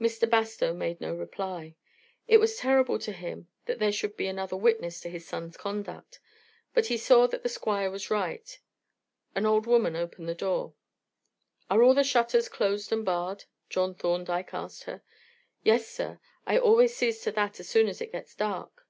Mr. 0.00 0.24
Bastow 0.26 0.72
made 0.72 0.98
no 0.98 1.14
reply. 1.14 1.76
It 2.26 2.38
was 2.38 2.56
terrible 2.56 2.98
to 3.00 3.12
him 3.12 3.48
that 3.66 3.78
there 3.78 3.92
should 3.92 4.16
be 4.16 4.26
another 4.26 4.56
witness 4.56 4.98
to 5.00 5.10
his 5.10 5.28
son's 5.28 5.58
conduct, 5.58 6.20
but 6.72 6.86
he 6.86 6.96
saw 6.96 7.26
that 7.26 7.42
the 7.42 7.50
Squire 7.50 7.90
was 7.90 8.08
right. 8.10 8.60
An 9.34 9.44
old 9.44 9.66
woman 9.66 9.94
opened 9.94 10.26
the 10.26 10.34
door. 10.34 10.72
"Are 11.68 11.82
all 11.82 11.92
the 11.92 12.02
shutters 12.02 12.48
closed 12.48 12.90
and 12.92 13.04
barred?" 13.04 13.44
John 13.68 13.94
Thorndyke 13.94 14.54
asked 14.54 14.84
her. 14.84 15.02
"Yes, 15.62 15.86
sir; 15.86 16.18
I 16.46 16.56
always 16.56 16.96
sees 16.96 17.20
to 17.24 17.32
that 17.32 17.60
as 17.60 17.68
soon 17.68 17.88
as 17.88 18.00
it 18.00 18.10
gets 18.12 18.34
dark." 18.34 18.86